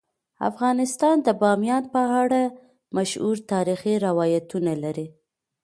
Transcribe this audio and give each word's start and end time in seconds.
افغانستان 0.49 1.15
د 1.23 1.27
بامیان 1.41 1.83
په 1.93 2.01
اړه 2.21 2.41
مشهور 2.97 3.37
تاریخی 3.51 3.95
روایتونه 4.07 4.71
لري. 4.83 5.07